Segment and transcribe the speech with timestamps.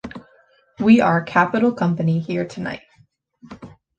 [0.79, 2.81] We are capital company here tonight.